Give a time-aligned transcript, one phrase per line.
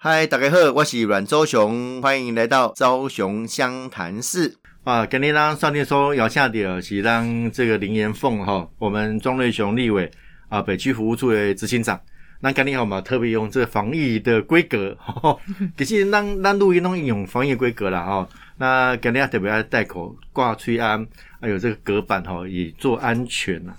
[0.00, 5.04] 嗨，大家好，我是阮周雄，欢迎来到昭雄湘潭市啊。
[5.04, 10.08] 今天让上天说要下的是让这个林延凤哈，我们庄瑞雄立委
[10.48, 12.00] 啊，北区服务处的执行长。
[12.38, 14.96] 那今天好嘛，特别用这个防疫的规格，
[15.78, 18.28] 其实让让录音拢用防疫规格了哈。
[18.56, 21.04] 那今天特别要戴口挂吹安，
[21.40, 23.74] 还有这个隔板哈，以做安全呐。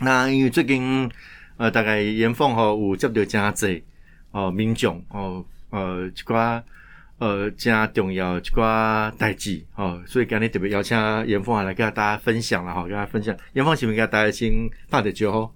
[0.00, 1.08] 那因为最近
[1.56, 3.84] 呃，大概延凤哈有接到真济。
[4.34, 6.60] 哦，民众哦，呃，一寡
[7.18, 13.34] 呃，加重要一寡代志哦，所以今日特别邀请严凤来跟大家分享了哈，跟大家分享。
[13.52, 15.50] 严凤是不是跟大家先拍点招呼？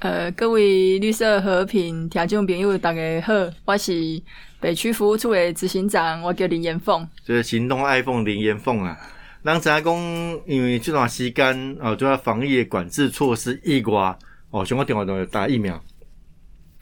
[0.00, 3.32] 呃，各位绿色和平听众朋友，大家好，
[3.66, 4.20] 我是
[4.58, 7.08] 北区服务处的执行长，我叫林延凤。
[7.24, 8.98] 就是行动 iPhone 林延凤啊。
[9.44, 9.94] 咱知影讲，
[10.46, 14.18] 因为这段时间哦，主要防疫管制措施以外，
[14.50, 15.80] 哦，像我电话都要打疫苗。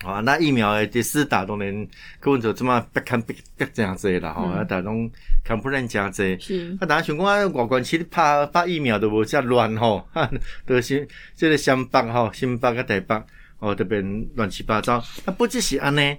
[0.05, 1.87] 啊，那疫苗诶第四打当然，
[2.19, 5.09] 可能就这么不看不不这样子啦，吼，啊，打种
[5.45, 6.37] 看不认真济。
[6.41, 10.05] 是，啊，大家想讲啊，外关其实拍拍疫苗都无遮乱吼，
[10.67, 13.23] 都是这个新北吼，新北甲台北
[13.61, 14.01] 哦，特别
[14.35, 14.95] 乱七八糟。
[15.25, 16.17] 啊，不只是安尼，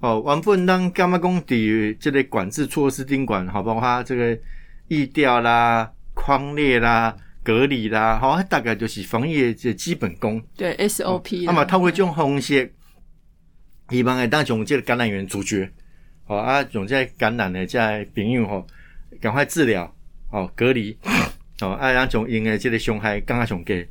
[0.00, 4.38] 哦，原本咱干嘛讲伫即个管制措施顶管，好，包括这个
[4.88, 10.42] 疫调啦、框列啦、隔离啦，吼，大概就是防疫这基本功。
[10.56, 11.44] 对 SOP。
[11.44, 12.72] 那么透过这种方式。
[13.92, 15.70] 希望诶，当从这个感染源阻绝，
[16.24, 18.66] 好啊，从这感染的在朋友吼，
[19.20, 19.94] 赶快治疗，
[20.30, 20.96] 哦，隔离，
[21.60, 23.86] 哦，啊，让从因诶这个伤害更加上低，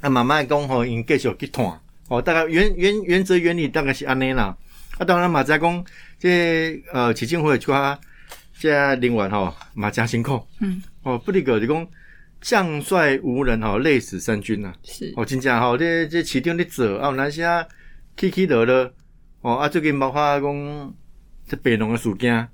[0.00, 1.64] 啊，慢慢讲吼，因继续去谈，
[2.08, 4.56] 哦，大概原原原则原理大概是安尼啦，
[4.98, 5.84] 啊，当然嘛，再讲
[6.18, 7.96] 这呃，市政府出啊，
[8.58, 11.86] 这人员吼嘛真辛苦，嗯，哦，不离个就讲
[12.40, 17.44] 将帅无人吼，累死三军呐，是，哦，真正吼，这这市场咧做，啊，有那些。
[18.20, 18.92] 起起落落，
[19.40, 20.94] 哦啊，最近包括讲
[21.48, 22.46] 这白龙的事件，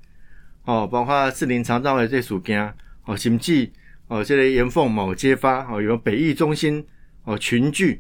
[0.65, 2.73] 哦，包括四林长照的这事件，
[3.05, 3.69] 哦，甚至
[4.07, 6.87] 哦，这个严凤某揭发，哦，有北艺中心
[7.25, 7.99] 哦群聚，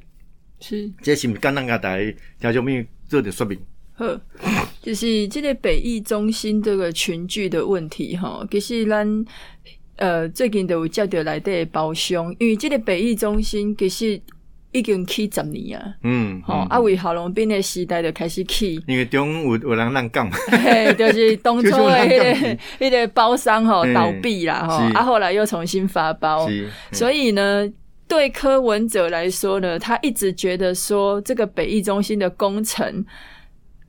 [0.60, 3.58] 是，这是毋是简单个台条叫咩做点说明？
[3.94, 4.06] 好，
[4.80, 9.24] 就是这个北艺中心这个群聚的问题，哈，其实咱
[9.96, 14.22] 呃最近都有接到来的包厢，因为这个北艺中心其实。
[14.78, 21.76] 已经起十年啊，嗯，吼，啊，为郝龙斌的时代就开始起，因为中有有人乱讲，嘿，就是当初的
[22.06, 26.48] 迄个迄个包商吼倒闭啦，吼，啊，后来又重新发包，
[26.92, 27.68] 所以呢，
[28.06, 33.04] 对柯文哲来说呢，他一直觉得说这个北艺中心的工程，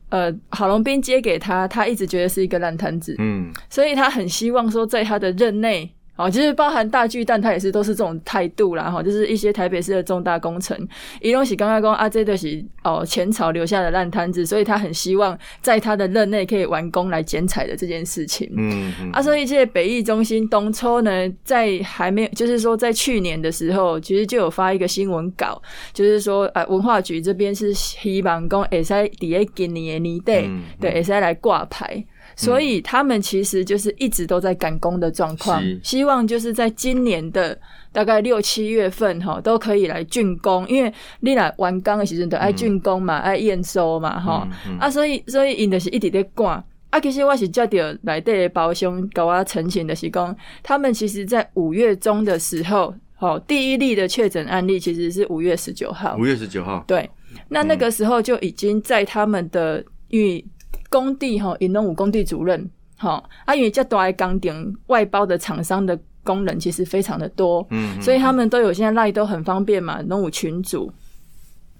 [0.10, 5.92] 呃，郝龙斌接给他，他一直觉得是一个烂摊子，嗯，所以他很希望说在他的任内。
[6.18, 10.76] 哦，其实包含大巨蛋，它也是都是这种态度啦，哈，就是一些台北市的重大工程，
[11.22, 18.52] 一东西刚刚讲啊，这的是哦前朝留下的烂摊子，所以他很希望在他的任内可以完工来剪彩的这件事情。
[18.58, 21.12] 嗯，啊，所以这北艺中心东抽呢，
[21.44, 25.62] 在还没有，就是说在去年的时候，其实就有发一个新闻稿，
[25.94, 30.50] 就是说啊，文化局这边是希望讲 S I D A 今年年底
[30.80, 32.04] 对 S I 来挂牌。
[32.38, 37.60] 所以他们其实就是一直都在赶工的状况，希望就是在今年的
[37.92, 40.66] 大概六七月份哈，都可以来竣工。
[40.70, 44.48] 因为你来完工的时阵都爱竣工嘛，爱验收嘛，哈
[44.80, 46.64] 啊，所以所以因的是一直在赶。
[46.92, 56.16] 啊，其实我是接到来的包厢给我澄清的是讲，他们其实在五月中的时候，好第一例的确诊案例其实是五月十九号。
[56.20, 57.10] 五月十九号，对，
[57.50, 60.46] 那那个时候就已经在他们的因为。
[60.90, 70.92] 工地哈，引农武工地主任哈，啊，因为这大钢顶外包的厂商的工人其实非常的多，嗯，所以他们都有现在赖都很方便嘛，农武群组。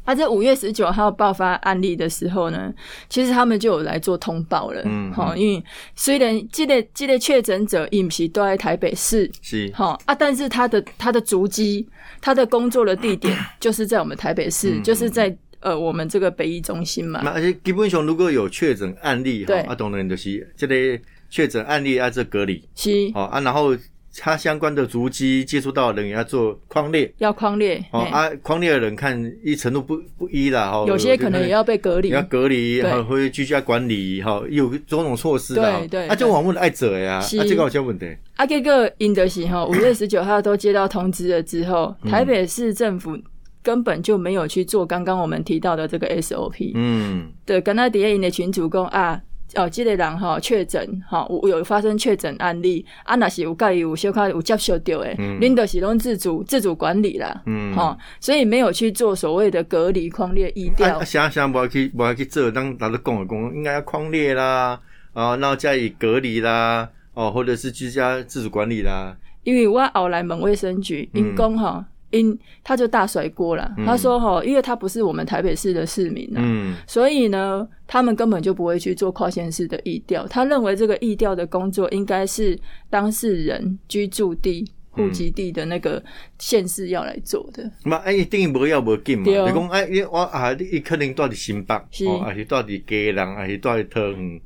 [0.04, 2.74] 啊，在五月十九号爆发案例的时候呢，
[3.10, 5.62] 其实他们就有来做通报了，嗯，好，因为
[5.96, 11.86] 虽然这个这个确诊者饮食都在台北市，是哈啊，但是他的他的足迹，
[12.22, 15.38] 他的工作的地点 就是在我们台北市，就是在。
[15.60, 21.00] 呃，我们这个北医中心嘛，而且基本上如果有确诊案例，哈，啊，当然就是这类
[21.30, 23.76] 确诊案例啊，这隔离，是，好啊，然后
[24.20, 38.06] 他相关的足迹接触到的人要做框列，要框列，哦啊，框列的人看一程度不不一啦，哈，有些可能也要被隔离，要隔离，哈，会居家管理，哈，有种种措施的，对对，啊，就网络的爱者呀，啊，这个好像问题，
[38.36, 43.18] 啊，这个因的是哈，五月十九号都接到通知了之后，台北市政府。
[43.68, 46.72] 根本就没有去做刚刚我们提到的这个 SOP。
[46.74, 49.22] 嗯，对，跟他底下的群主讲啊，
[49.56, 61.04] 哦，这个人哈确诊哈，有有发生确诊案例，啊，那是有介有小可有接受到诶，恁都是拢自主自主管理啦，嗯，哈，所以没有去做所谓的隔离框列疫调。
[61.04, 64.80] 想想不要去不要去做，当大家讲的讲，应该要框列啦，
[65.12, 69.18] 啊，然后加以隔离啦，哦，或者是居家自主管理啦。
[69.44, 71.86] 因为我后来问卫生局，因讲哈。
[72.12, 80.26] 因他就大甩锅了，他说：“哈，因为他不是我们台北市的市民嗯，所以呢，他们根本就不会去做跨县市的议调。
[80.28, 82.58] 他认为这个议调的工作应该是
[82.90, 86.02] 当事人居住地、户籍地的那个
[86.40, 87.70] 县市要来做的。
[87.84, 89.26] 嘛，哎，等于无要无紧嘛。
[89.26, 91.76] 你讲哎，我啊，你可能住伫新北，
[92.08, 94.42] 哦，还是住伫基隆，还是住伫桃园，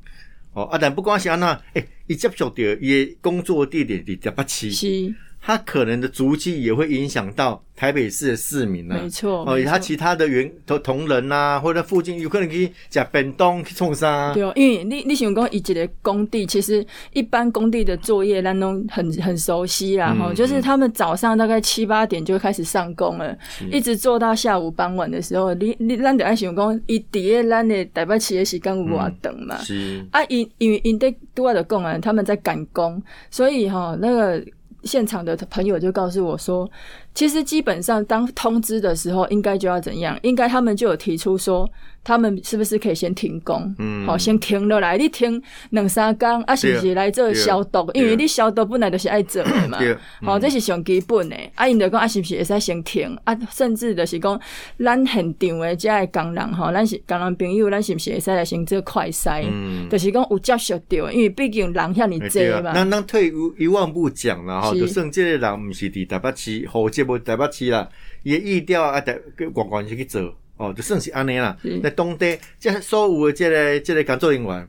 [0.54, 5.14] 哦，啊，但不管是安那，哎，伊接触到伊工作地点伫台北市。”是。
[5.44, 8.96] 他可能的足迹也会影响到台北市的市民呢。
[9.02, 14.32] 没错，哦，他其他的员同同仁呐，或者附近有可能去假本东去冲沙。
[14.36, 20.14] 对哦，因为你你想讲以前的工地，其实一般工地的作业，咱都很很熟悉啦。
[20.14, 23.36] 哈，就是他们早上大概七八点就开始上工了，
[23.72, 25.56] 一直做到下午傍晚的时候。
[25.56, 29.58] 你你咱得爱想讲，伊底下咱的台北企业时间有偌长嘛？
[29.64, 33.02] 是啊，因因为因得多外的工人他们在赶工，
[33.32, 34.46] 所以哈那个。
[34.84, 36.70] 现场的朋友就告诉我说。
[37.14, 40.18] 其实基本上，当通知的时候，应该就要怎样？
[40.24, 41.70] 应该他们就有提出说，
[42.06, 43.76] 他们是不是可以先停工？
[43.80, 45.40] 嗯，好，先停了来，你停
[45.72, 47.92] 两三工，啊，是不是来做消毒？
[47.94, 49.78] 因为你消毒本来就是爱做的嘛。
[50.22, 51.36] 好，这是上基本的。
[51.56, 53.16] 啊，因就讲啊，是不是会使先停？
[53.26, 54.40] 啊，甚至就是讲，
[54.80, 59.44] 咱现场的这些工人哈，咱是工人朋友，咱是不是会使来先做快筛？
[59.52, 62.72] 嗯，就是讲有接触到，因为毕竟人遐尼多嘛。
[62.74, 67.01] 那那退一万步讲了哈，就剩这个人不是伫台北市或者。
[67.04, 67.90] 无台北市啦，
[68.24, 69.18] 伊意调啊，台
[69.54, 71.58] 观光去去做，哦，就算是安尼啦。
[71.82, 74.68] 在当地，即所有的即个即个工作人员，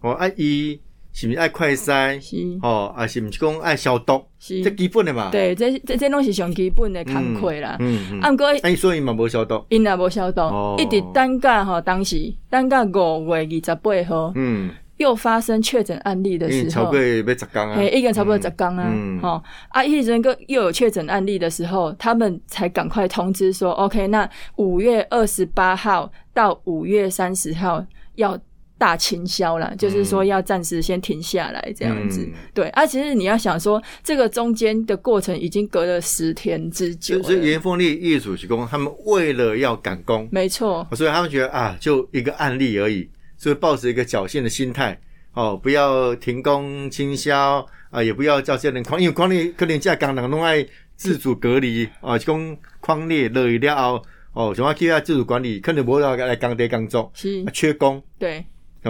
[0.00, 0.80] 哦，啊，伊
[1.12, 2.20] 是毋是爱快筛？
[2.20, 4.22] 是，哦，啊，是毋是讲爱消毒？
[4.38, 5.30] 是，这基本的嘛。
[5.30, 7.76] 对，这这这拢是上基本的工课啦。
[7.80, 8.20] 嗯嗯。
[8.20, 9.64] 啊，毋过，啊，所以嘛无消毒。
[9.70, 14.32] 因也无消毒，一直等甲吼，当时等甲五月二十八号。
[14.34, 14.70] 嗯。
[14.98, 27.84] 又发生确诊案例的时候，超过要十缸啊，一个人差不多十缸啊，哈啊，一人个又有确诊案例的时候，他们才赶快通知说，OK，那五月二十八号到五月三十号
[28.14, 28.38] 要
[28.78, 32.26] 大清销了，就是说要暂时先停下来这样子。
[32.54, 37.22] 对啊，其实你要想说，这个中间的过程已经隔了十天之久。
[37.22, 43.08] 所以严凤丽业主施工，他们为了要赶工，没错，所以他们觉得啊，就一个案例而已。
[43.36, 44.98] 所以抱着一个侥幸的心态，
[45.32, 50.66] 哦，不要停工清销啊，也不要叫这些人框，因为框列可能在港人拢爱
[50.96, 54.02] 自主隔离啊，讲框列落去了后，
[54.32, 58.44] 哦，想要去下自主管理，可能无要来工地工作，是缺工，对。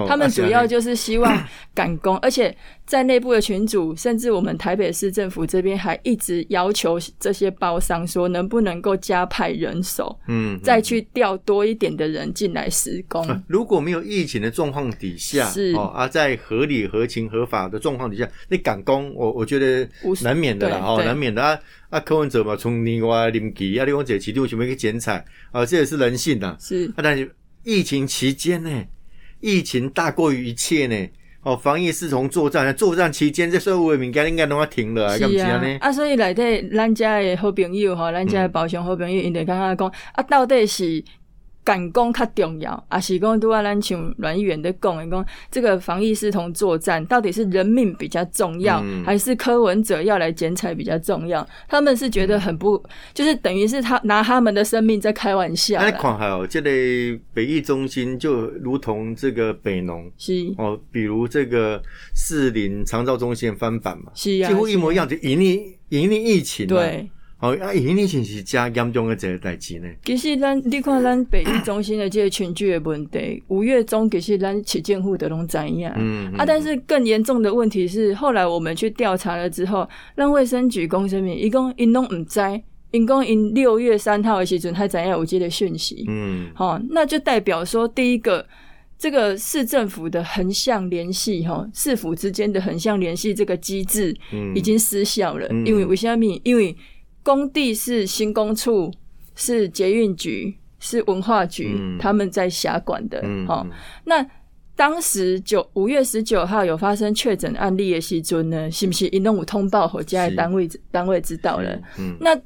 [0.08, 2.54] 他们主要就是希望赶工，而且
[2.84, 13.24] 在内部的群组，甚至我们台北市政府这边还一直要求这些包商说，能不能够加派人手，嗯，再去调多一点的人进来施工。
[13.46, 19.88] 如果没有疫情的状况底下，是哦啊，在合理、合情、合法的状况底下，你赶工，我我觉得
[20.22, 21.58] 难免的啦，哦，难免的啊
[21.90, 27.30] 啊，柯文哲嘛，从另外临期啊，另外这期度准备去剪彩啊，这也是人性呐，是啊，但是
[27.62, 28.84] 疫情期间呢？
[29.46, 31.08] 疫情大过于一切呢，
[31.42, 41.04] 哦，防疫是从作战，作战期间这所有的民间应该都要停了，是啊，啊，所以内底咱家的好朋友哈，咱家的保险好朋友，因就刚刚讲啊，到底是。
[41.66, 51.44] 赶工较重要，啊，是讲都啊咱像阮议员的讲，讲这个防疫是同作战，到底是人命比较重要，还是柯文哲要来剪彩比较重要？
[51.68, 52.80] 他们是觉得很不，
[53.12, 55.80] 就是等于是他拿他们的生命在开玩笑。
[55.80, 61.82] 那看还有这类北艺中心就如同这个北农是哦，比如这个
[62.14, 67.10] 士林长照中心翻版嘛，是啊，几乎一模一样，就隐匿隐匿疫情对。
[67.38, 69.88] 哦，啊，疫情是加严重的这个代志呢。
[70.04, 75.86] 其实咱你看咱北医中心的这个群聚的问题，五月中其实咱起建户的拢知影？
[75.96, 82.40] 嗯啊，但是更严重的问题是，后来我们去调查了之后，让卫生局公声明，一共因拢唔知，
[82.90, 86.06] 因共因六月三号的时阵他怎样有这个讯息？
[86.08, 88.46] 嗯，好，那就代表说，第一个，
[88.98, 94.16] 这个市政府的横向联系，哈，市府之间的横向联系这个机制，
[94.54, 95.46] 已经失效了。
[95.66, 96.24] 因为为什么？
[96.42, 96.74] 因为
[97.26, 98.88] 工地是新工处，
[99.34, 103.20] 是捷运局，是文化局，他们在辖管的。
[103.48, 103.66] 好，
[104.04, 104.24] 那
[104.76, 111.76] 当时九五月十九号有发生确诊案例的时尊呢，是不是一弄五通报和家单位单位知道了？
[111.98, 112.40] 嗯，那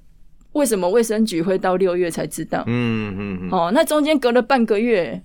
[0.52, 2.64] 为什么卫生局会到六月才知道？
[2.66, 5.22] 嗯嗯，哦，那中间隔了半个月。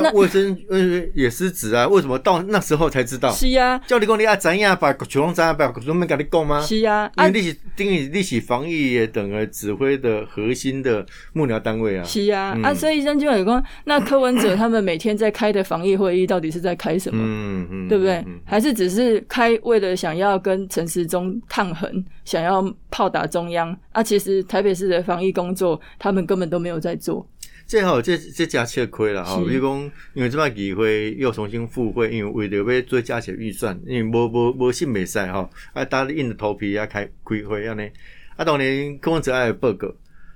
[0.00, 0.78] 那卫生呃
[1.14, 1.86] 也是职啊？
[1.88, 3.30] 为什么到那时候才知道？
[3.32, 6.60] 是啊，叫你讲你啊怎样把全龙怎样把专门跟你讲吗？
[6.60, 12.04] 是啊，因为你是等于你是防疫等个指挥的核心的幕僚单位啊。
[12.04, 17.22] 是啊，啊，所以张就有讲，那柯文哲他们每天在开的防疫会议，到底是在开什么？
[17.24, 18.24] 嗯嗯，对不对？
[18.44, 23.76] 还是只是开为了想要跟陈时中抗衡，想要炮打中央？
[23.92, 27.26] 啊，其实台北市的防疫工作，他们根本都没有在做。
[27.72, 37.90] 最好这这加吃亏了吼，比如讲，因为这摆机会又重新复会，因为为了要做加起预算，因为无无无信未使吼，啊，大家硬着头皮要开开会安尼，
[38.36, 39.90] 啊，当年柯文哲爱报告，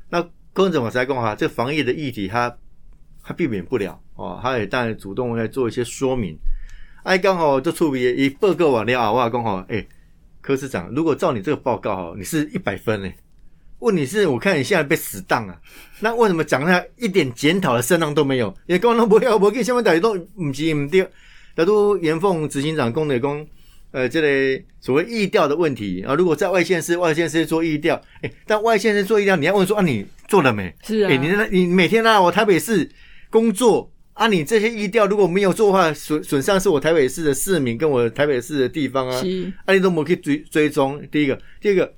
[0.08, 0.22] 那
[0.54, 2.56] 柯文哲我才讲哈，这防疫的议题他
[3.22, 6.34] 他避免不了哦，他也当然主动来做一些说明，
[7.02, 9.86] 哎，刚好这处理一报告完了啊，我讲好，哎，
[10.40, 13.12] 柯市长，如果照你这个报告哈，你是一百分呢。
[13.80, 15.56] 问题是我看你现在被死当啊，
[16.00, 18.52] 那为什么讲那一点检讨的声浪都没有？
[18.66, 21.06] 也刚刚不要，我给下面大家都唔急唔掉，
[21.54, 23.46] 大都严凤执行长公的公，
[23.90, 30.74] 呃，这类所谓意调的问题啊，如果在外县市，外县市做意调，哎，但外县市做意调，你要问说啊，你做了没？
[30.82, 32.88] 是啊，哎，你那，你每天啊我台北市
[33.28, 39.22] 工作啊，你这些意调如果没有做的话，损损伤是我台北市的市民跟我台北市的地方啊，
[39.66, 41.02] 啊，你都没可以追追踪。
[41.12, 41.92] 第一个，第二个。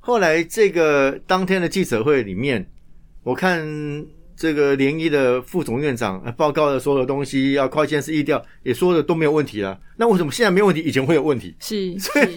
[0.00, 2.66] 后来这个当天的记者会里面，
[3.22, 3.62] 我看
[4.34, 9.78] 这个联谊的副总院长报告的所有东西要跨县市议调，也说的都没有问题了。
[9.98, 11.54] 那为什么现在没有问题，以前会有问题？
[11.60, 12.28] 是，所以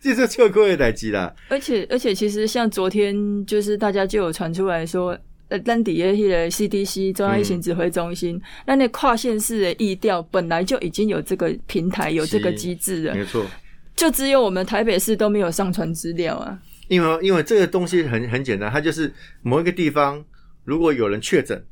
[0.00, 1.32] 这是秋科的代机了。
[1.48, 5.16] 而且而且，其实像昨天，就是大家就有传出来说，
[5.46, 13.14] 呃，丹底耶迄个 CDC 中央疫情指挥中心，那那跨县市的议调本来就已经有这个平台，有这个机制了。
[13.14, 13.46] 没错，
[13.94, 16.58] 就只有我们台北市都没有上传资料啊。
[16.88, 19.12] 因为因为这个东西很很简单，它就是
[19.42, 20.24] 某一个地方
[20.64, 21.64] 如果有人确诊，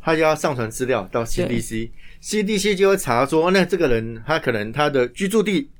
[0.00, 5.70] 他就要上传资料到 CDC，CDC 就会查说，那这个人他可能他的居住地。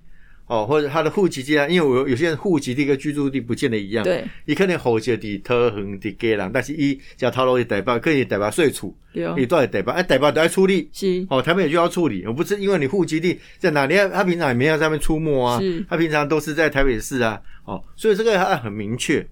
[0.46, 8.96] 哦，或者他的户籍地啊，因为我有些人户籍地跟居住地不见得一样，对，伊可能户籍地特横的给人，但是伊叫套路的代表可以代表税处，
[9.36, 19.26] 你都要代表，哎，代表都要处理，是，哦，他们也就要处理，我不是因为你户籍地在哪里，他平常也没在上面出没啊，他平常都是在台北市啊，哦，所以这个还很明确。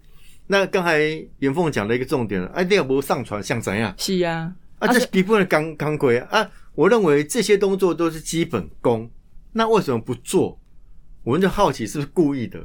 [0.49, 1.01] 那刚才
[1.39, 3.95] 严凤讲的一个重点，哎，你要不上传像怎样？
[3.97, 9.09] 是呀，啊，这一部分钢钢规啊，我认为这些动作都是基本功，
[9.53, 10.59] 那为什么不做？
[11.25, 12.61] 我们就好奇是不是故意的？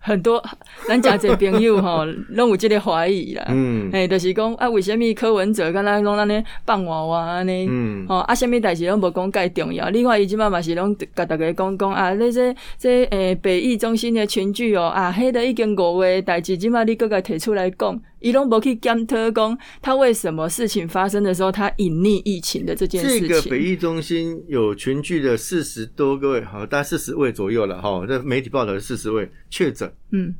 [0.00, 0.42] 很多
[0.86, 3.46] 咱家这朋友吼， 拢有这个怀疑啦。
[3.48, 7.66] 嗯，哎，就是讲啊，为什么柯文哲敢若拢安尼放娃娃安尼？
[7.70, 9.88] 嗯，哦，啊，什么代志拢无讲介重要。
[9.88, 17.98] 另外，伊即摆嘛是拢甲大家讲讲啊，那这这诶，北艺中心的群聚哦，啊，迄个已经五月代志，即摆你搁个提出来讲。
[18.20, 23.28] 伊拢无去检讨讲他为什么事情发生的时候，他隐匿疫情的这件事情。
[23.28, 28.04] 这个北疫中心有群聚的四十多个位，好，大概四十位左右了哈。
[28.06, 29.92] 这媒体报道的四十位确诊。
[30.10, 30.34] 嗯，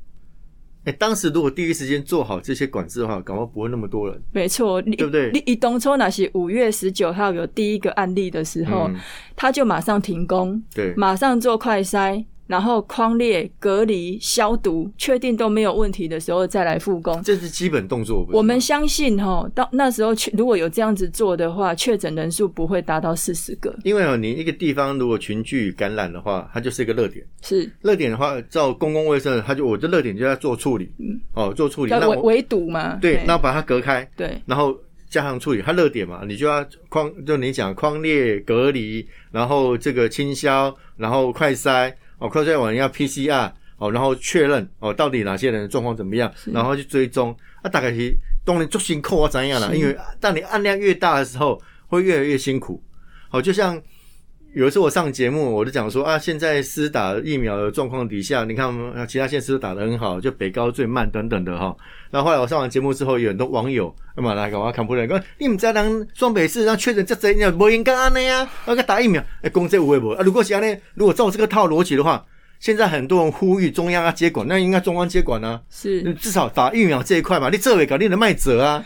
[0.85, 4.21] 哎，当时如果第一时间做好这些管制的话，搞不好不会那么多人。
[4.33, 5.31] 没错，对不对？
[5.33, 8.91] 你一当初那些五月十九号有第一个案例的时候，
[9.37, 12.25] 他就马上停工，对，马上做快筛。
[12.49, 18.27] 然后框列、隔离、消毒，确定都没有问题的时候再来复工，这是基本动作。
[18.33, 23.73] 我们相信哈，到那时候去如果有这样子做的话，确诊人数不会达到四十个。
[23.85, 27.23] 因为哦，你一个地方如果群聚感染的话，它就是一个热点。
[27.43, 30.91] 是热点的话，照公共卫生，它就我的热点就要做处理。
[30.99, 32.97] 嗯，哦，做处理，那围围堵嘛。
[32.97, 34.11] 对，那把它隔开。
[34.17, 34.75] 对，然后
[35.11, 41.93] 加上处理，它热点嘛，你就要框，就你讲框列、隔离，然后这个清消，然后快筛。
[42.19, 47.37] 哦，快筛完要 PCR 哦，然后确认哦，到底哪些人的状况怎么样，然后去追踪。
[47.63, 49.75] 啊，大概是当然做辛苦啊，怎样了？
[49.77, 52.83] 因为当你案量越大的时候，会越来越辛苦。
[53.29, 53.81] 好，就像
[54.55, 58.73] 有一次我上节目，我就讲说啊，现在施打疫苗的状况底下，你看
[59.09, 61.77] 其他县市都打得很好，就北高最慢等等的哈。
[62.11, 70.11] 然后后来我上完节目之后，有很多网友那么来跟我看不来，讲你们在当双北市让确诊这这，你不应该安尼啊，那个打疫苗，哎，公这无会不？
[70.11, 72.25] 啊，如果是安尼，如果照这个套逻辑的话，
[72.61, 75.61] 现在很多人呼吁中央要接管，那应该中央接管呢？
[75.71, 78.85] 是，至少打疫苗这一块嘛，你这位搞你的卖者啊，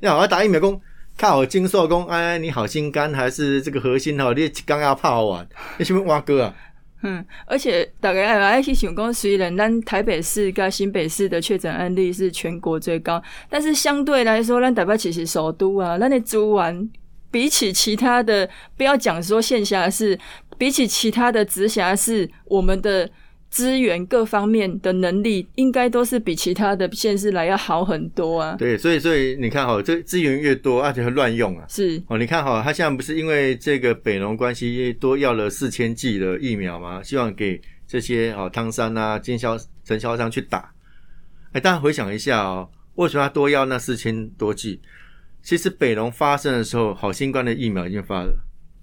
[0.00, 0.80] 要好打疫苗工，
[1.18, 4.32] 看我金寿工，哎，你好心肝还是这个核心哈？
[4.32, 5.46] 你刚要怕好玩，
[5.76, 6.54] 你是不是挖哥啊？
[7.02, 16.90] 嗯，而且大家爱去想讲，虽然咱台北市跟新北市的确诊案例是全国最高，但是相对来说，咱台北其实首都啊，咱的租完
[17.30, 20.18] 比起其他的，不要讲说县辖市，
[20.58, 23.08] 比起其他的直辖市，我们的
[23.50, 28.54] 资源各方面的能力，应该都是比其他的县市来要好很多啊。
[28.56, 31.64] 对，所以所以你看哈，这资源越多，而且会乱用啊。
[31.68, 37.02] 是哦，你看哈，他现在不是因为这个北农关系多要了四千剂的疫苗吗？
[37.02, 40.72] 希望给这些哦汤山啊经销承销商去打。
[41.52, 44.80] 哎，大家回想一下哦，为什么要多要那四千多剂？
[45.42, 48.32] 其实北农发生的时候，好新冠的疫苗已经发了。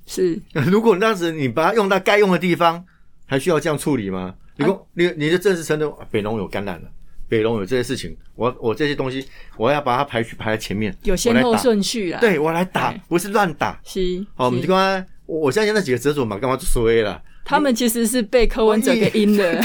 [0.06, 0.38] 是，
[0.70, 2.84] 如果当时你把它用到该用的地方，
[3.28, 4.34] 还需要这样处理吗？
[4.56, 4.66] 你
[4.96, 6.90] 你你的正式承认北龙有感染了，
[7.30, 9.24] 北龙有这些事情，我我这些东西，
[9.56, 12.20] 我要把它排序排在前面，有先后顺序啊。
[12.20, 13.80] 对我来打，不是乱打。
[13.84, 17.22] 是，好，我们就刚我相信那几个诊所嘛，干嘛就衰了？
[17.46, 19.62] 他们其实是被柯文哲给阴的。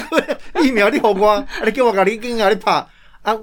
[0.63, 2.71] 疫苗你好我，你叫我搞你跟啊你拍
[3.23, 3.37] 啊，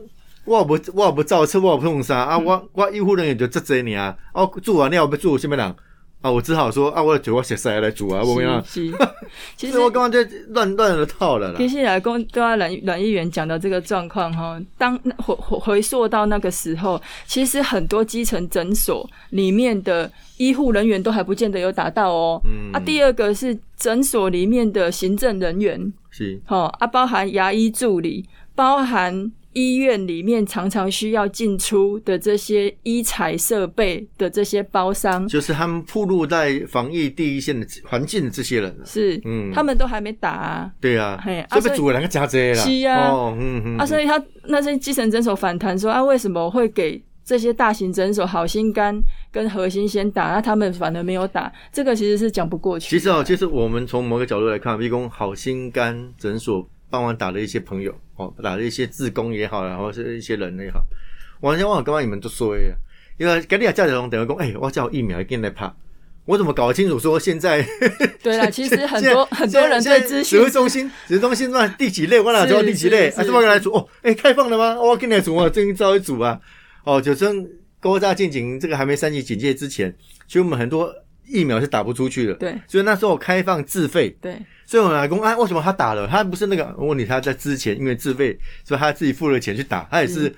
[0.46, 5.76] 我不我不造车，我不弄啥啊，我我医护人员就这这你啊，哦，做啊，你要不做什么人？
[6.22, 8.62] 啊，我只好说啊，我煮我写菜来煮啊，我没有。
[9.56, 11.58] 其实我刚刚在乱乱的套了啦。
[11.58, 22.42] 接下来跟跟阮阮议员讲到这个状况哈，当回回回溯到那个时候，其实很多基层诊所里面的医护人员都还不见得有打到哦。
[22.44, 22.72] 嗯。
[22.74, 29.32] 啊，第二个是诊所里面的行政人员是，好啊，包含牙医助理，包含。
[29.60, 49.00] 医院里面常常需要进出的这些医材设备的这些包商，就是他们铺路在防疫第一线的环境的这些人，是，嗯，他们都还没打啊，对啊，嘿，这被组两个加这了，是啊，哦，嗯嗯，啊，所以他那些基层诊所反弹说啊，为什么会给这些大型诊所好心肝
[49.32, 52.90] 跟核心先打，那他们反而没有打，这个其实是讲不过去。
[52.90, 56.68] 其实哦，其实我们从某个角度来看，比如好心肝诊所。
[56.92, 60.84] 帮忙打的一些朋友，哦，打的一些自工也好，然后是一些人也好，
[61.40, 62.76] 我先问刚刚你们都说呀，
[63.18, 65.74] 因为跟你讲，家长龙等于讲，哎，我叫疫苗跟来拍，
[66.26, 67.66] 我怎么搞清楚说现在？
[68.22, 73.10] 对了，其实很多很多人对资讯指挥中心，指挥中心那第几类，我哪知道第几类？
[73.12, 73.88] 还是我跟来组哦？
[74.02, 74.78] 哎，开放了吗？
[74.78, 76.38] 我跟来组啊，最近招一组啊。
[76.84, 77.50] 哦，就趁
[77.80, 79.96] 高大进警这个还没三级警戒之前，
[80.28, 80.94] 其实我们很多
[81.30, 82.34] 疫苗是打不出去的。
[82.34, 84.10] 对，所以那时候开放自费。
[84.20, 84.36] 对。
[84.66, 86.08] 所以我老公啊，为什么他打了？
[86.08, 86.76] 他不是那个？
[86.78, 90.32] 我问题，他在之前因为自费，所以他自己付了钱去打，他也是，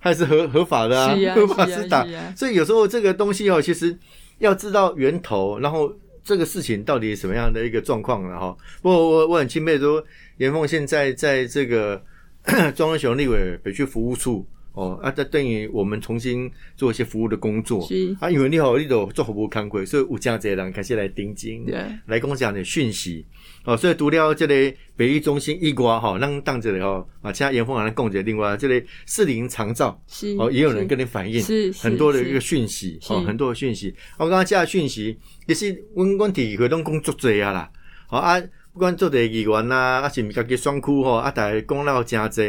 [0.00, 2.06] 他也是合合法的啊， 合法是打。
[2.34, 3.94] 所以有时候这个东西哦，其实
[4.38, 5.92] 要知道源头，然后
[6.24, 8.56] 这个事情到底什么样的一个状况了哈。
[8.80, 10.02] 不过我我很钦佩说，
[10.38, 12.02] 严凤现在在这个
[12.74, 14.46] 庄文雄立委北区服务处。
[14.76, 17.80] 哦，啊，这等于我们重新做一些服务的工作。
[17.86, 23.24] 是啊，因为你好，你都做服务康亏，所以有这些人开始来盯紧，对，来共享的讯息。
[23.64, 33.94] 哦，所以除了这个北医中心一瓜哈，让当这里哈啊，其他严凤来供给另外这类四零长照，是哦，也有人跟你反映，是很多的一个讯息，哦，很多的讯息。
[34.18, 35.16] 我刚刚加的讯息，
[35.48, 37.70] 其实温温体会动工作多啊啦。
[38.08, 38.38] 好啊，
[38.74, 42.44] 不管做的议员啦，啊是唔家己双区吼，啊大家功劳真多。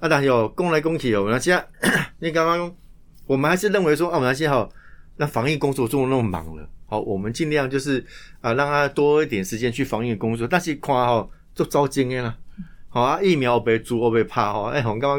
[0.00, 1.66] 啊，但是哦，攻来攻去哦，那现在
[2.18, 2.74] 你刚刚，
[3.26, 4.68] 我们还是认为说，啊，我们那些哈，
[5.16, 8.04] 那防疫工作做那么忙了，好，我们尽量就是
[8.40, 10.46] 啊，让他多一点时间去防疫工作。
[10.46, 12.36] 但是看哈，做招经验啦，
[12.88, 15.18] 好啊，疫苗被阻我被怕哈，哎，我们刚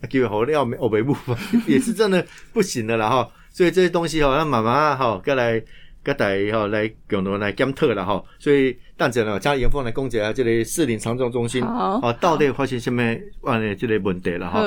[0.00, 1.16] 讲，给好料没我被不
[1.66, 3.30] 也是真的不行的了哈。
[3.50, 5.62] 所以这些东西哈，那慢慢哈，过来。
[6.04, 13.02] 各台吼来共同来检测了吼，所以等阵哦，请严凤来讲一下这个四零长照中心哦，到底发生什么
[13.40, 14.62] 万的这个问题了哈。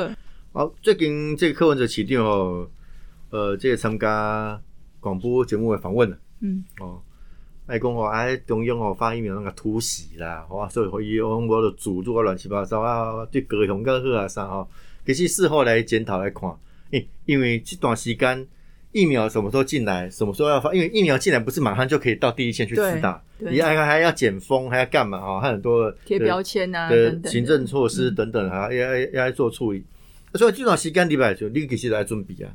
[0.52, 2.70] 好，最近这个柯文哲起定哦，
[3.30, 4.60] 呃，这个参加
[5.00, 7.02] 广播节目的访问了，嗯，哦，
[7.68, 14.70] 爱讲哦，哎，中央哦发疫苗那个突袭啦，哇，所以可以用我的组织啊乱七八糟啊，对高雄个好啊啥吼，
[15.06, 16.54] 其实事后来检讨来看，
[16.92, 18.48] 诶，因为这段时间。
[18.93, 20.10] 疫苗什么时候进来？
[20.10, 20.73] 什么时候要发？
[20.73, 25.39] 因为疫苗进来不是马上就可以到第一线去施打，你还还要检封，还要干嘛啊？
[25.41, 26.89] 还很多贴标签啊，
[27.26, 29.84] 行政措施等等啊，要要要做处理。
[30.34, 32.50] 所以这段时间礼拜就你其实来准备啊。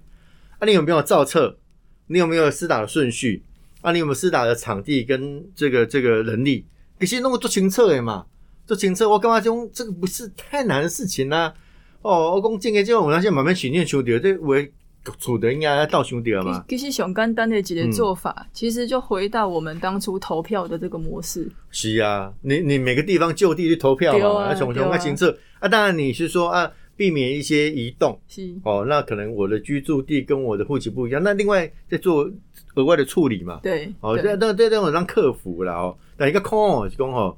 [0.58, 1.58] 啊，你有没有造册？
[2.06, 3.44] 你有没有施打的顺序？
[3.82, 6.66] 啊，你有没有施打的场地跟这个这个人力？
[7.00, 8.26] 其实弄个做清册的嘛，
[8.66, 11.52] 做清册我干嘛就这个不是太难的事情呢？
[12.00, 14.72] 哦，我讲进个之后，我那些慢慢训练出的这为。
[15.18, 16.64] 处的应该要到兄弟了嘛？
[16.68, 21.50] 其实熊简单的几个做法，其实就回到我们当初投票的这个模式。
[21.70, 28.20] 是啊，你你每个地方就地去投票嘛，熊熊啊行测啊，当然你是说啊，避免一些移动。
[28.28, 32.30] 是哦，那可能我的居住地跟我的户籍不一样，那另外再做
[32.76, 33.58] 额外的处理嘛。
[33.62, 35.96] 对，哦，这这这种让客服了哦。
[36.16, 37.36] 但一个空是讲吼，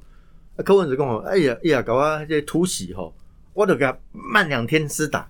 [0.57, 3.11] 客文是讲吼，哎呀哎呀，搞啊这突袭吼，
[3.53, 5.27] 我都给他慢两天施打。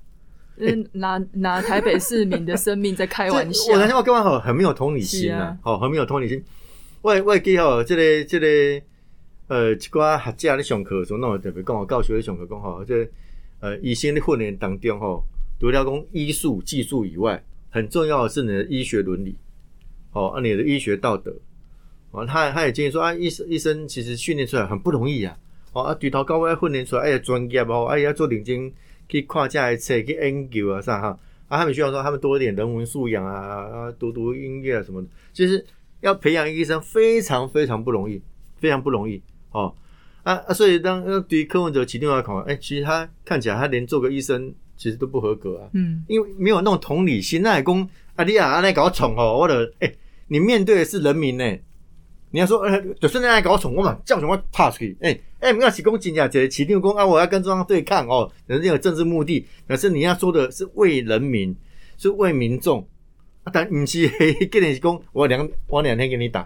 [0.58, 3.74] 嗯，拿拿台北市民的生命在开玩 笑。
[3.74, 6.44] 我讲话好很没有同理心啊，好很没有同理心。
[7.02, 8.48] 我我记吼，这个这个
[9.48, 13.08] 呃，一寡学者咧上课时候，那我特别讲，教学咧上课讲吼，这
[13.60, 15.24] 呃，医生的训练当中吼，
[15.60, 19.36] 除了讲医术技术以外，很重要的是你的医学伦理，
[20.14, 21.32] 哦，啊，你的医学道德，
[22.12, 25.38] 哦，他他也建议说啊，医生医生其实训练出来很不容易啊，
[25.74, 28.72] 哦，啊，对头高位训练出来，哎呀，专业哦，哎呀，做认真
[29.08, 35.66] 去看这些册去研究啊啥哈，啊，他们需要说他们多一点人文素养啊，啊，读读音乐啊什么的，其实
[36.02, 38.22] 要培养医生非常非常不容易，
[38.58, 39.74] 非常不容易，哦，
[40.24, 44.54] 啊啊，所以当对于柯文哲起另外考，哎，其实他看起来他连做个医生。
[44.78, 47.42] 其实都不合格啊，嗯，因为没有那种同理心。
[47.42, 49.90] 那公啊，你啊，来搞宠哦，我的哎，
[50.28, 51.58] 你面对的是人民呢。
[52.36, 54.94] 你要说，呃，就顺便来搞宠，我嘛叫什么 pass 去？
[55.00, 59.48] 哎哎，不要起公警啊，这起定公啊，我要跟中央对抗哦，人家有政治目的。
[59.66, 61.56] 可是你要说的是为人民，
[61.98, 62.86] 是为民众，
[63.54, 64.10] 但不是
[64.52, 66.46] 给你讲，我两我两天给你打。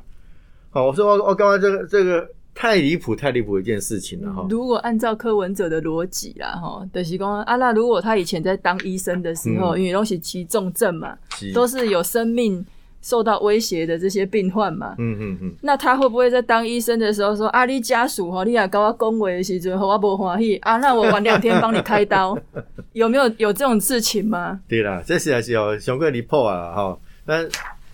[0.69, 2.30] 好，我说我我刚刚这个这个。
[2.56, 4.45] 太离谱，太离谱一件事情了哈！
[4.49, 11.17] 如果按照柯文哲的逻辑啦哈，的是讲啊，那如果他以前在当医生的时候，因为都是其重症嘛，
[11.54, 12.65] 都是有生命
[13.01, 22.38] 受到威胁的这些病患嘛，嗯嗯嗯，那他会不会在当医生的时候说啊，你家属哈，你也跟我恭维的时阵，我不欢喜啊，那我晚两天帮你开刀，
[22.93, 24.59] 有没有有这种事情吗？
[24.67, 26.99] 对啦，这是还是要相对离谱啊哈！
[27.25, 27.47] 那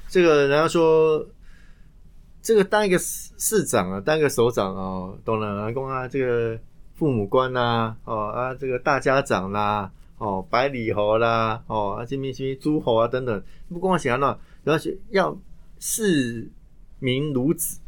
[0.10, 1.26] 这个人家说。
[2.48, 6.56] 这个当一个市市长啊，当一个首长啊，懂了南公啊，这个
[6.94, 9.90] 父母官呐，哦啊，这个大家长啦，
[10.20, 14.40] 哦，百里侯啦，哦啊，什么什么诸侯啊等等，不光想要主
[14.72, 15.38] 要是要
[15.80, 16.48] 视
[17.00, 17.80] 民如子，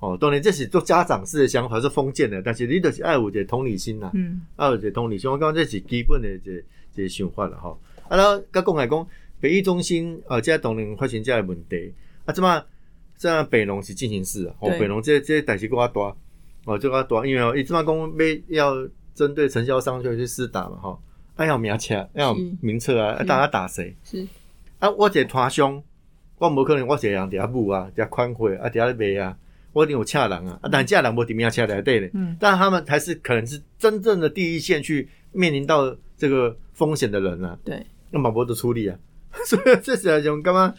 [0.00, 7.76] 哦，当然这是做家长式的想法是封建的，但是你都是爱有一个同理心呐，嗯，爱有一个同理心，我刚刚这是基本的这这想法了哈。
[8.08, 9.06] 啊，然后甲讲来讲，
[9.40, 11.92] 北医中心啊，这当然发生即个问题
[12.24, 12.64] 啊，怎么？
[13.18, 16.16] 这样北农是进行式啊，哦，北农这这代志够啊多，
[16.66, 17.96] 哦，就够啊多，因为哦，即嘛讲
[18.48, 20.98] 要要针对承销商就去施打嘛，哈，
[21.34, 23.92] 哎要名册，要名册啊，大家打谁？
[24.04, 24.24] 是
[24.78, 25.82] 啊，我这团商，
[26.38, 29.36] 我无可能我这样底下补啊，底下宽惠啊，底下卖啊，
[29.72, 38.96] 我一定有请人啊，啊，但恰人无底面恰来对咧，嗯，但他们才是可能是真正的第一线去面临到这个风险的人啊，对，那马博的出力啊，
[39.44, 40.74] 所以这是一种干嘛？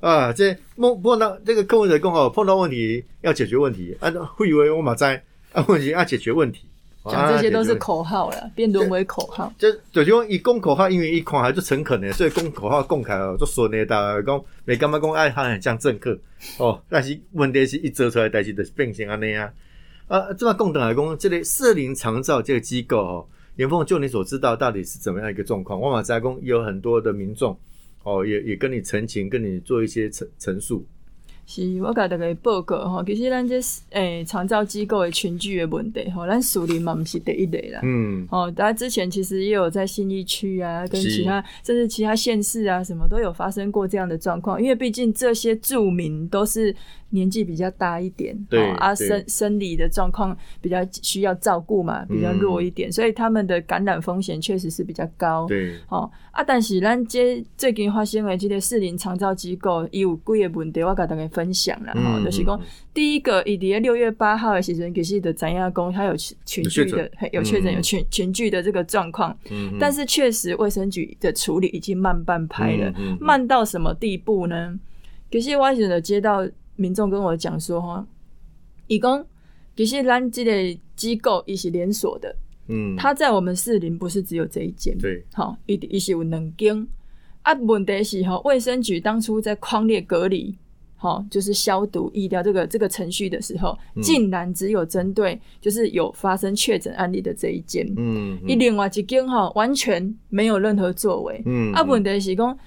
[0.00, 5.22] 啊，这碰碰到这个客户者讲哦，碰到问题要解决问题，啊，会以为我马在
[5.52, 6.66] 啊问题要解决问题，
[7.10, 9.52] 讲这些都是口号了，变沦为口号。
[9.58, 16.18] 就就讲以公口号，因为一看还是诚恳的，所以公口号公开哦，就说呢，大家讲没干嘛讲爱他很像政客
[16.58, 19.52] 哦，但是问题是一做出来，但是就是变成安尼啊。
[20.08, 25.80] 啊，这么共等来讲，这类社林长照这个机构哦，严凤，就你所知道，到底是怎么样一个状况？
[25.80, 27.58] 我马在讲有很多的民众。
[28.06, 30.86] 哦，也也跟你陈情，跟你做一些陈陈述。
[31.46, 37.80] 是我甲大家报告吼，其实咱这诶长照机构的群聚的问题吼，咱树林嘛毋是第一类啦。
[37.82, 44.60] 嗯，哦，大家之前其实也有在信义区啊，跟其他甚至其他县市啊，什么都有发生过这样的状况。
[44.60, 46.74] 因为毕竟这些住民都是。
[47.10, 55.46] 年纪比较大一点，对啊，生生理的状况比较需要照顾嘛，比较弱一点，所以他们的感染风险确实是比较高。
[55.46, 62.58] 对，哦啊，但是咱这最近发生的这个四林长照机构，伊有几个问题，我甲大家分享了哈，就是讲
[62.94, 67.74] 第一个，伊伫六月八号的时阵，其实的展亚公他有群聚的，有确诊。
[67.74, 69.36] 有群群聚的这个状况，
[69.78, 74.80] 但是确实卫生局的处理已经慢半拍了，慢到什么地步呢？
[75.30, 76.48] 其实我选择接到。
[76.76, 78.04] 民众跟我讲说哈，
[78.88, 79.24] 伊讲
[79.76, 82.34] 其实咱这个机构伊是连锁的，
[82.66, 86.84] 嗯，他在我们市林不是只有这一间，对，好，一一是有两间，
[87.42, 90.52] 啊，问题是哈，卫生局当初在框列隔离，
[90.96, 102.58] 好，就是消毒、疫调这个这个程序的时候，竟然只有针对就是有发生确诊案例的这一间，嗯，一另外一间哈，完全没有任何作为，嗯，啊，问题是讲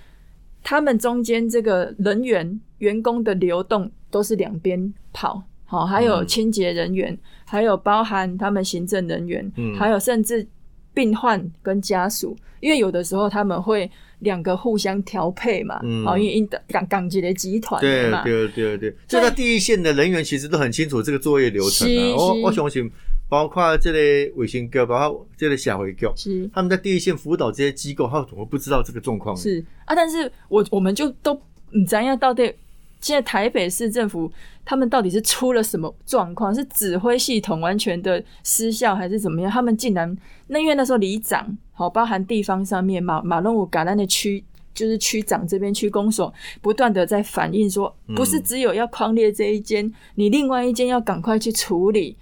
[0.63, 3.91] 他们中间这个人员员工的流动。
[4.09, 10.47] 都是两边跑，好，还有清洁人员，还有包含他们行政人员，还有甚至
[10.93, 22.15] 病患跟家属，因为有的时候他们会两个互相调配嘛，好，因为港港籍的集团嘛，对对对对，这在第一线的人员其实都很清楚这个作业流程啊。
[22.15, 22.89] 我我相信，
[23.29, 29.35] 包括这类卫星局，包括这类社会局，是他们在第一线辅导这些机构，他怎么不知道这个状况？
[29.35, 31.39] 是啊，但是我我们就都
[31.71, 32.53] 你怎样到底？
[32.99, 34.31] 现在台北市政府
[34.65, 36.53] 他们到底是出了什么状况？
[36.53, 39.51] 是指挥系统完全的失效，还是怎么样？
[39.51, 52.17] 他们竟然那因为那时候里长好，包含地方上面马马龙武橄榄的区，就是区长这边区公所不断的在反映说，不是只有要框列这一间，你另外一间要赶快去处理。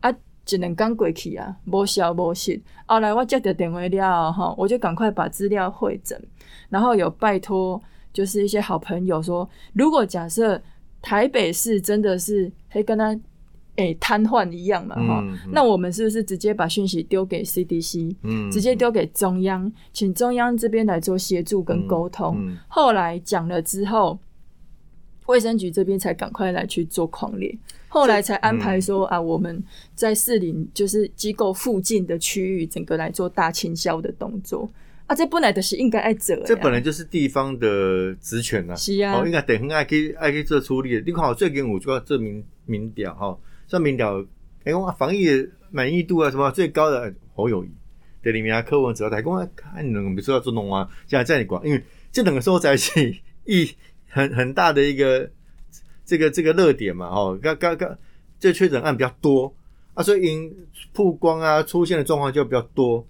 [0.00, 0.14] 啊，
[0.44, 2.62] 只能刚过去啊，无消无息。
[2.86, 6.16] 后来我接到电话了哈，我就赶快把资料汇整，
[6.68, 7.82] 然后有拜托，
[8.18, 10.60] 就是一些好朋友说，如果假设
[11.00, 13.16] 台北市真的是可以跟他
[13.76, 22.36] 诶瘫痪一样嘛哈，那我们是不是直接把讯息丢给 CDC，嗯，直接丢给中央，请中央这边来做协助跟沟通。
[22.66, 24.18] 后来讲了之后，
[25.26, 27.56] 卫生局这边才赶快来去做狂烈。
[27.86, 29.62] 后来才安排说啊，我们
[29.94, 34.68] 在士林就是机构附近的区域，整个来做大清销的动作
[35.08, 35.16] 啊。
[35.16, 38.76] 这本来就是应该爱责，这本来就是地方的职权呐。
[38.76, 41.02] 是啊，哦，应该等很爱去爱去做处理。
[41.04, 44.24] 你看，我最近我做这民民调哈，这民调，
[44.62, 45.26] 哎，我防疫
[45.72, 47.68] 满意度啊什么最高的侯友谊，
[48.22, 53.68] 对里面啊柯文哲，台公啊看你们说要做农啊，现在在你管，因为这两个时候在一起，一
[54.08, 55.28] 很很大的一个。
[56.08, 57.98] 这个这个热点嘛，哦，刚刚刚
[58.40, 59.54] 这确诊案比较多
[59.92, 60.50] 啊，所以因
[60.94, 63.06] 曝光啊出现的状况就比较多。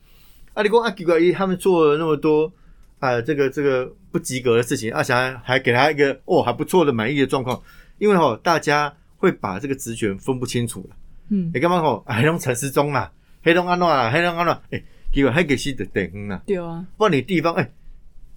[0.58, 2.52] 啊，你讲啊，奇怪，他们做了那么多
[2.98, 7.62] 啊，这个这个不及格的事情，啊，想还给他一个哦还不错的满意的状况，
[7.98, 10.96] 因为哦大家会把这个职权分不清楚了。
[11.28, 12.02] 嗯，你干嘛吼？
[12.08, 13.12] 黑龙陈时中啦，
[13.44, 14.82] 黑龙安诺啊，黑龙安诺，哎，
[15.14, 16.42] 奇怪，还给是的等啦。
[16.44, 17.72] 对啊，不然你地方哎，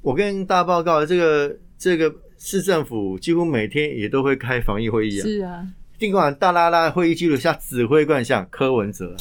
[0.04, 2.14] 我跟大家报告这个这个。
[2.44, 5.64] 市政府几乎每天也都会开防疫会议啊，是啊，
[6.00, 9.16] 尽管大拉拉会议记录下指挥官像柯文哲，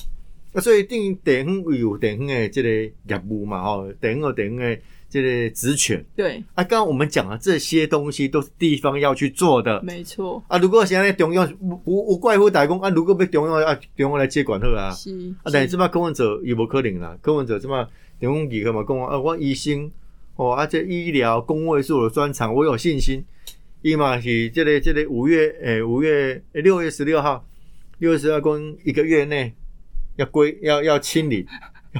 [0.52, 15.10] 那所以定地方有地方的这个业务嘛，吼，地方有地方的这个职权，对，啊，刚刚我们讲的这些东西都是地方要去做的，没错，啊，如果现在中央无无怪乎打工啊，如果被中央啊中央来接管好啊，是，
[15.42, 17.88] 啊，但是这么柯文哲也无可能啦，柯文哲这么
[18.20, 19.90] 中央几个嘛讲啊，我医生。
[20.36, 23.22] 哦，而且医疗工位是我的专长，我有信心。
[23.82, 27.46] 伊嘛是这个这个五月诶，五月六月十六号，
[27.98, 29.52] 六月十六公一个月内
[30.20, 31.46] 要归要要清理，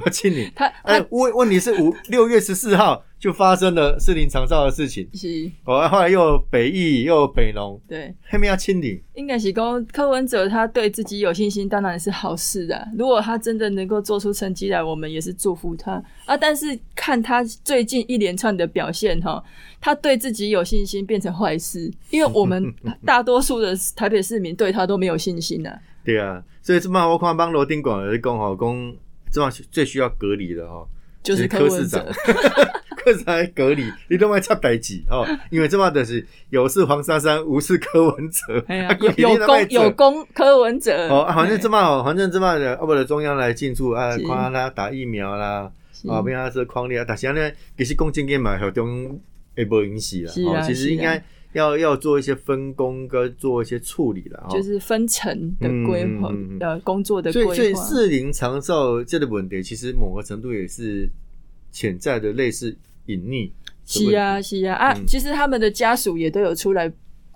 [0.05, 0.49] 要清理。
[0.55, 3.03] 他哎，问问题是五六月十四号。
[3.21, 12.87] 就发生了四林长照的事情，是哦，后来又北艺又北农，对，后面要清理，应该是讲柯文哲他对自己有信心，当然是好事的。
[12.97, 16.35] 如果他真的能够做出成绩来，我们也是祝福他啊。
[16.35, 19.43] 但是看他最近一连串的表现哈，
[19.79, 22.73] 他对自己有信心变成坏事，因为我们
[23.05, 25.79] 大多数的台北市民对他都没有信心的。
[26.03, 28.95] 对啊，所以这嘛我看帮罗丁广的讲哈，讲
[29.31, 30.87] 这嘛最需要隔离的哈。
[31.23, 32.03] 就是柯市长，
[32.97, 35.23] 柯市长隔离，你都爱插代志吼。
[35.51, 38.65] 因为这么的是有事黄珊珊，无事柯文哲，
[39.17, 41.07] 有功有功柯文哲。
[41.09, 45.71] 哦，反正这么好，反正这么的，为了中央来进驻啊，夸他打疫苗啦，
[46.09, 49.21] 啊，不要说框列啊，但是呢，其实公正经嘛，和中
[49.55, 50.31] 也无影响了。
[50.49, 54.47] 哦，其实应该要要做一些分工跟做一些处理了。
[54.49, 57.53] 就是分层的规划，呃，工作的规划。
[57.53, 61.09] 所以，所以四零长照这个问题，其实某个程度也是。
[61.73, 63.49] 潜在的类似隐匿，
[63.85, 64.97] 是啊是啊啊！
[65.07, 66.91] 其实他们的家属也都有出来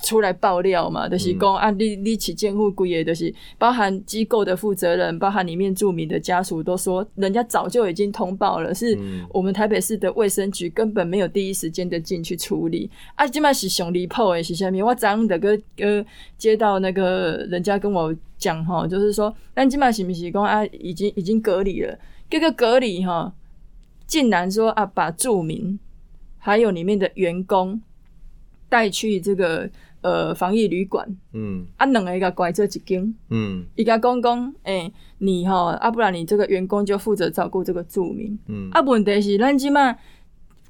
[0.05, 8.97] 出来爆料嘛，就是讲啊，你你起监护规也就是包含机构的负责人，包含里面住民的家属都说，人家早就已经通报了，是
[9.33, 13.27] 我们台北市的卫生局根本没有第一时间的进去处理啊！
[13.27, 16.05] 今麦是熊离谱诶，是下面我早上的个呃
[16.37, 21.97] 接到那个人家跟我讲哈，就是说，但今麦是不是讲啊，已经已经隔离了，
[22.29, 23.33] 这个隔离哈。
[24.07, 25.79] 竟然说啊，把住民
[26.37, 27.81] 还有里面的员工
[28.69, 29.67] 带去这个
[30.05, 39.95] 呃防疫旅馆，嗯，啊，两个一个拐这几间，嗯，一个公公，哎，你哈，啊，不然你这个员工就负责照顾这个住民，嗯，啊，问题是咱起码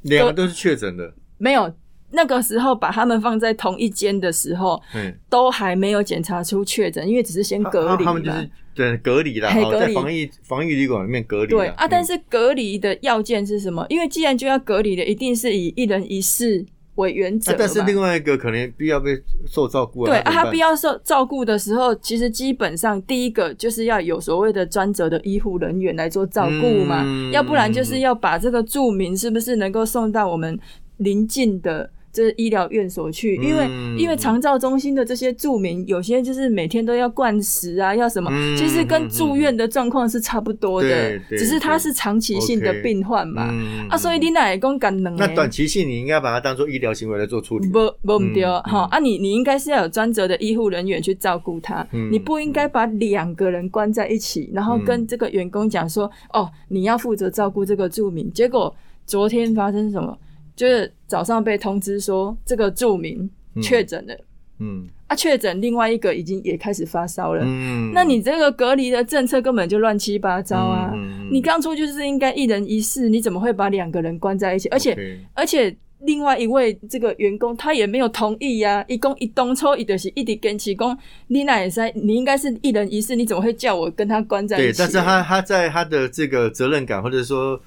[0.03, 1.69] 两个都是确诊的，没有。
[2.11, 4.81] 那个时候把他们放在同一间的时候，
[5.27, 11.49] 都还没有检查出确诊，因为只是先隔离他们就是对隔离啦，在防疫防疫旅馆里面隔离。
[11.49, 13.85] 对啊，但是隔离的要件是什么？
[13.89, 17.53] 因为既然就要隔离的，一定是以一人一室为原则。
[17.57, 20.05] 但是另外一个可能必要被受照顾。
[20.05, 30.59] 对啊，他必要受照顾的时候，其实基本上第一个就是要有所谓的专责的医护人员来做照顾嘛，要不然就是要把这个住民是不是能够送到我们
[30.97, 31.89] 邻近的。
[32.15, 43.53] 这医疗院所去，因为因为长照中心的这些住民，有些就是每天都要灌食啊，要什么，其实跟住院的状况是差不多的，只是他是长期性的病患嘛，
[43.89, 45.13] 啊，所以你哪讲敢能？
[45.17, 58.73] 那短期性你应该把它当做医疗行为来做处理，不不唔对，好啊，你你应该是要有专责的医护人员去照顾他，你不应该把两个人关在一起，然后跟这个员工讲说，哦，你要负责照顾这个住民，结果
[59.05, 60.17] 昨天发生什么？
[60.55, 63.29] 就是早上被通知说这个住民
[63.61, 64.15] 确诊了，
[64.59, 67.43] 嗯，啊，确诊另外一个已经也开始发烧了。
[67.45, 70.93] 嗯，那你这个隔离的政策根本就乱七八糟啊！
[71.31, 74.69] 你当初就是应该一人一室，你怎么会把两个人关在一起？
[74.69, 75.75] 而且而且。
[76.01, 80.95] 另外一位这个员工他也没有同意呀，一共一东抽一的是一滴跟起公，
[81.27, 84.67] 你那也是你应该是一人一室，你怎么会叫我跟他关在一起？
[84.67, 87.59] 对，但是他他在他的这个责任感或者说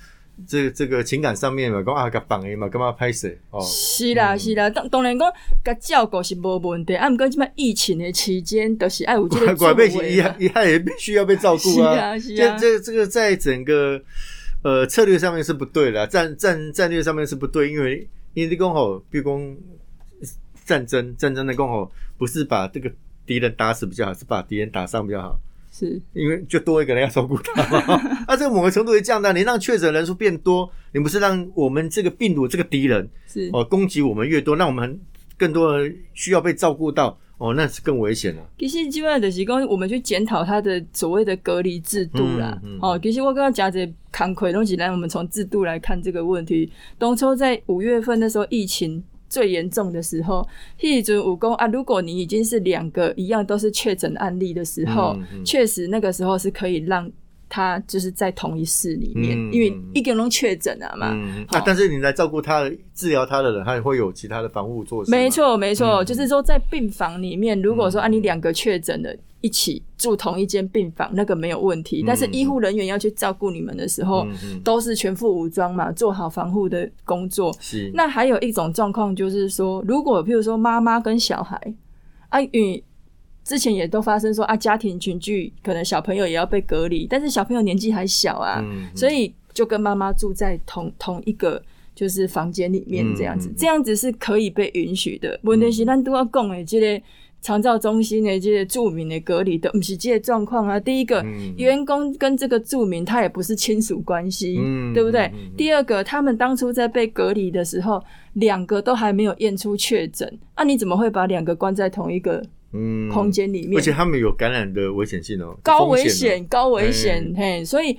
[0.46, 3.28] 这这个情感上面嘛，讲啊甲放诶嘛，干嘛拍摄？
[3.50, 5.32] 哦，是啦是啦，当当然讲
[5.64, 14.00] 甲照顾是无问题，啊，毋过即摆疫情的期间都是爱有这个 管备是一一他也必须要被照顾啊， 这这这个在整个
[14.62, 18.06] 呃策略上面是不对的，战战战略上面是不对，因为。
[18.34, 19.56] 因为讲吼，比如讲
[20.64, 22.88] 战争，战争的讲吼，不是把这个
[23.26, 25.36] 敌人打死比较好，是把敌人打伤比较好。
[25.78, 28.24] 是，因为就多一个人要照顾他嘛。
[28.26, 34.98] 那 这个某个程度会降大，你让确诊人数变多，你不是让我们这个病毒这个敌人是哦攻击我们越多，那我们
[35.36, 37.18] 更多的需要被照顾到。
[37.40, 38.42] 哦，那是更危险了。
[38.58, 42.60] 其实基本上就是讲，我们去检讨他的所谓的隔离制度啦。
[42.80, 46.68] 哦，其实我刚刚讲这康亏东西来，我们从制度来看这个问题。
[46.98, 50.46] 当初在五月份那时候，疫情最严重的时候，
[50.80, 57.10] 一准武功啊，如果你已经是两个一样都是确诊案例的时候，确实那个时候是可以让。
[57.50, 61.16] 他就是在同一室里面，因为一个人确诊了嘛。
[61.50, 65.10] 那但是你来照顾他、治疗他的人，他会有其他的防护措施。
[65.10, 72.02] 没错，没错，就是说在病房里面，如果说啊，你两个确诊的一起住同一间病房，那个没有问题。
[72.06, 74.26] 但是医护人员要去照顾你们的时候，
[74.64, 77.54] 都是全副武装嘛，做好防护的工作。
[77.60, 77.90] 是。
[77.94, 81.60] 那还有一种状况就是说，如果譬如说妈妈跟小孩
[82.28, 82.82] 啊，与
[83.44, 88.62] 之前也都发生说啊，家庭群聚可能小朋友也要被隔离，但是小朋友年纪还小啊，
[88.94, 91.62] 所以就跟妈妈住在同同一个
[91.94, 95.38] 就是房间里面这样子，这样子是可以被允许的。
[95.44, 97.04] 问题是咱都要讲的，这个
[97.40, 100.78] 长照中心的这些住民的隔离的不是这些状况啊。
[100.78, 101.24] 第一个，
[101.56, 104.56] 员工跟这个住民他也不是亲属关系，
[104.92, 105.30] 对不对？
[105.56, 108.02] 第二个，他们当初在被隔离的时候，
[108.34, 112.44] 两个都还没有验出确诊，那你怎么会把两个关在同一个？
[112.74, 117.96] 嗯，空间里面，而且他们有感染的危险性哦，高危险，高危险，嘿，所以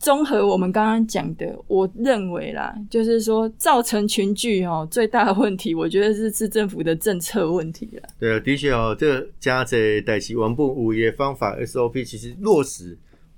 [0.00, 8.08] 综合我们刚刚讲的，我认为啦，就是说造成群聚哦，最大的问题，我觉得是市政府的政策问题了。
[8.18, 12.96] 对啊，的确哦，这个加在代起完部午夜方法 SOP，其实落实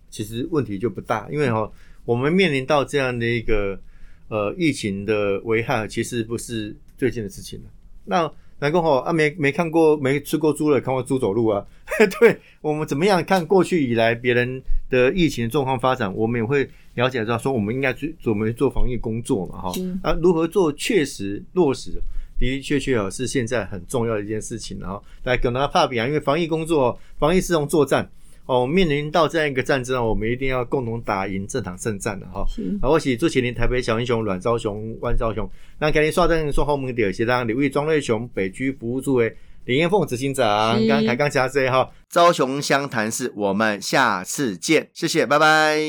[0.09, 1.69] 其实问题就不大，因为哈，
[2.05, 3.77] 我们面临到这样的一个
[4.29, 7.71] 呃疫情的危害，其实不是最近的事情了。
[8.05, 11.67] 那南宫吼啊，没没看过，没吃过猪了，看过猪走路啊？
[12.21, 19.63] 对我们怎么样看过去以来别人的疫情状况发展，我们也会了解到，说我们应该去怎么做防疫工作嘛？
[19.63, 22.03] 哈啊，如何做确实落实，的
[22.39, 24.79] 的确确啊，是现在很重要的一件事情。
[24.79, 28.07] 然后来跟大家怕比啊，因为防疫工作，防疫是用作战。
[28.45, 32.45] 哦，面临到这样一个战争我们一定要共同打赢这场胜战的哈。
[32.83, 35.49] 好，我是朱启林，台北小英雄阮昭雄、万昭雄。
[35.79, 39.33] 那今天刷灯说后门的是让刘义庄瑞雄北区服务处的
[39.65, 41.89] 林彦凤执行长，刚刚开刚加这哈。
[42.09, 45.81] 周雄湘潭市，我们下次见，谢谢，拜拜。